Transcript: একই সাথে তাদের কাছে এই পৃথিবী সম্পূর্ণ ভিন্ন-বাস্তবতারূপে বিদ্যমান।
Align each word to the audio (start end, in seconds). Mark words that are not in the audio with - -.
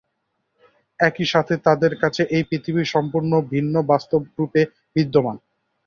একই 0.99 1.25
সাথে 1.25 1.53
তাদের 1.65 1.93
কাছে 2.01 2.21
এই 2.35 2.43
পৃথিবী 2.49 2.83
সম্পূর্ণ 2.93 3.31
ভিন্ন-বাস্তবতারূপে 3.51 4.61
বিদ্যমান। 4.95 5.37